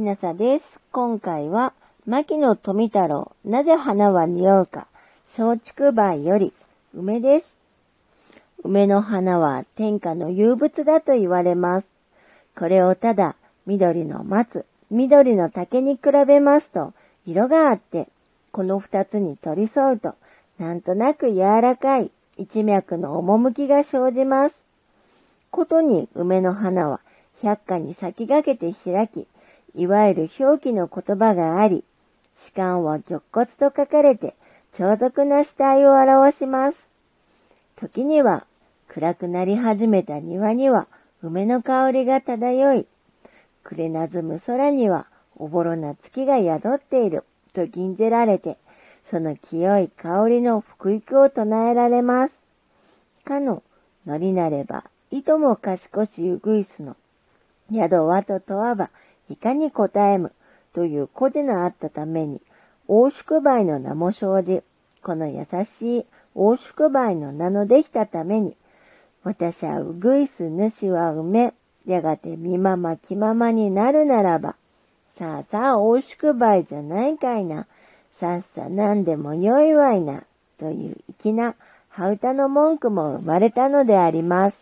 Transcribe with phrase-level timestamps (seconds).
[0.00, 0.80] きなさです。
[0.92, 1.74] 今回は、
[2.06, 4.86] 牧野富太郎、なぜ花は匂うか、
[5.36, 6.54] 松竹梅より、
[6.94, 7.54] 梅です。
[8.64, 11.86] 梅の花は天下の有物だと言われます。
[12.56, 13.36] これをただ、
[13.66, 16.94] 緑の松、緑の竹に比べますと、
[17.26, 18.08] 色があって、
[18.52, 20.14] この二つに取り添うと、
[20.58, 24.54] なんとなく柔らかい一脈の趣が生じます。
[25.50, 27.00] ことに梅の花は
[27.42, 29.26] 百花に先駆けて開き、
[29.74, 31.84] いわゆる表記の言葉があり、
[32.46, 34.34] 士官は玉骨と書かれて、
[34.76, 36.78] 長族な死体を表します。
[37.76, 38.46] 時には、
[38.88, 40.86] 暗くなり始めた庭には、
[41.22, 42.86] 梅の香りが漂い、
[43.62, 45.06] くれなずむ空には、
[45.36, 48.56] おぼろな月が宿っている、と銀ぜられて、
[49.10, 52.34] その清い香りの福育を唱えられます。
[53.24, 53.62] かの、
[54.06, 56.96] のりなれば、いとも賢しゆぐいすの、
[57.72, 58.90] 宿はと問わば、
[59.30, 60.32] いかに答えむ、
[60.74, 62.42] という故事のあったために、
[62.88, 64.62] 大宿梅の名も生じ、
[65.02, 65.46] この優
[65.78, 68.56] しい大宿梅の名のできたために、
[69.22, 71.54] 私はうぐいす主は梅、
[71.86, 74.56] やがてみままきままになるならば、
[75.16, 77.66] さあさあ大宿梅じゃないかいな、
[78.18, 80.24] さっさ何でもよいわいな、
[80.58, 81.54] という粋な
[81.88, 84.58] 羽歌の文句も生まれたのであります。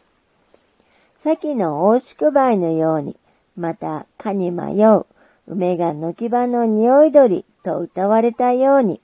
[1.25, 3.17] 先の大宿梅のように、
[3.59, 5.05] また、かに迷う、
[5.49, 9.01] 梅が抜き場の匂い鳥と歌われたように、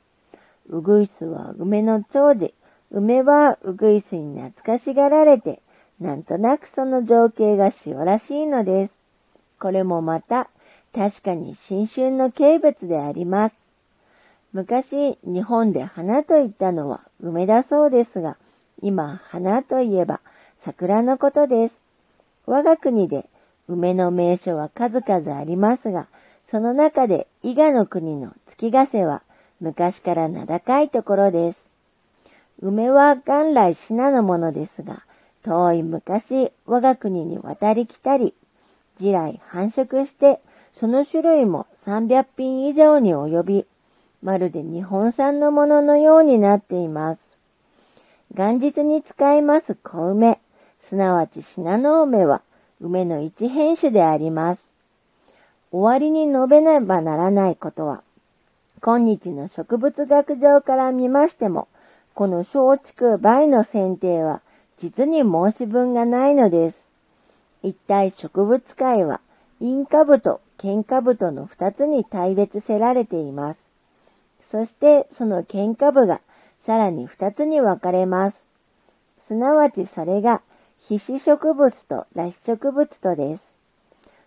[0.69, 2.55] うぐいすは梅の長寿、
[2.93, 5.61] 梅はうぐいすに懐かしがられて、
[5.99, 8.99] なんとなくその情景がしおらしいのです。
[9.59, 10.49] これもまた、
[10.95, 13.57] 確かに新春の景物であります。
[14.53, 18.37] 昔、日本で花と言ったのは梅だそうですが、
[18.83, 20.21] 今、花といえば
[20.65, 21.75] 桜のことです。
[22.47, 23.29] 我が国で
[23.69, 26.07] 梅の名所は数々ありますが、
[26.51, 29.23] その中で伊賀の国の月ヶ瀬は
[29.61, 31.59] 昔から名高いところです。
[32.61, 35.05] 梅は元来品のものですが、
[35.43, 38.35] 遠い昔我が国に渡り来たり、
[38.99, 40.41] 地来繁殖して、
[40.79, 43.67] その種類も300品以上に及び、
[44.23, 47.21] まるで日本産のもののようになっています。
[48.33, 50.41] 元日に使います小梅、
[50.89, 52.43] すなわち信濃梅は、
[52.85, 54.63] 梅の一変種であります。
[55.73, 58.03] 終わりに述べねばならないことは、
[58.83, 61.69] 今日の植物学上から見ましても、
[62.15, 64.43] この松竹梅の選定は、
[64.79, 66.77] 実に申し分がないのです。
[67.63, 69.21] 一体植物界は、
[69.61, 73.59] 陰株と剣株との二つに大別せられています。
[74.51, 76.21] そしてその剣株が
[76.67, 78.37] さらに二つに分かれます。
[79.27, 80.43] すなわちそれが
[80.89, 83.43] 皮脂植物と裸子植物とです。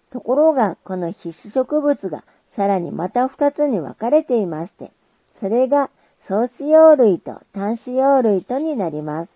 [0.09, 2.23] ところが、この皮脂植物が
[2.55, 4.91] さらにまた二つに分かれていまして、
[5.39, 5.91] それが
[6.25, 9.31] 草子葉類と単子葉類とになります。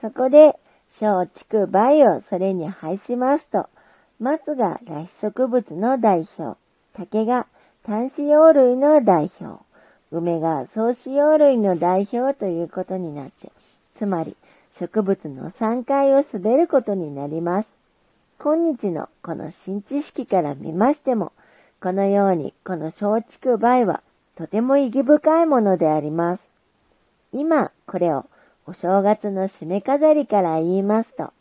[0.00, 0.58] そこで、
[0.90, 3.66] 小畜梅をそれに配しますと、
[4.20, 6.58] 松が裸子植物の代表、
[6.94, 7.46] 竹が
[7.84, 9.62] 単子葉類の代表、
[10.10, 13.50] 梅が草子葉類の代表ということになって、
[13.94, 14.36] つまり、
[14.72, 17.68] 植物の3階を滑ることになります。
[18.38, 21.32] 今日のこの新知識から見ましても、
[21.80, 24.02] このようにこの松竹梅は
[24.36, 26.42] とても意義深いものであります。
[27.32, 28.26] 今、これを
[28.66, 31.32] お正月の締め飾りから言いますと、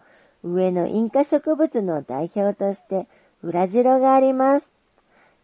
[0.44, 3.08] 上のインカ植物の代表として
[3.44, 4.72] 裏白があります。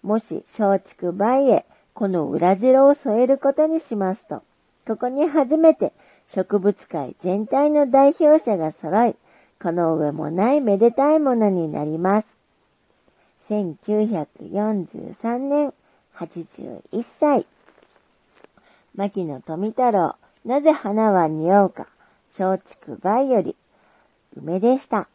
[0.02, 4.42] もし松竹梅へこの裏白を添えることにしますと、
[4.88, 5.94] ここに初めて
[6.34, 9.16] 植物界全体の代表者が揃い、
[9.62, 12.28] この上もないめでたいものになります。
[13.50, 15.74] 1943年
[16.16, 17.46] 81歳。
[18.96, 21.88] 牧野富太郎、なぜ花は匂うか、
[22.38, 23.56] 松竹梅より、
[24.36, 25.08] 梅でした。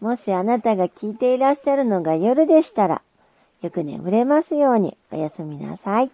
[0.00, 3.02] もしあなたが聞いていらっしゃるのが夜でしたら、
[3.60, 6.10] よく眠れますようにおやすみなさい。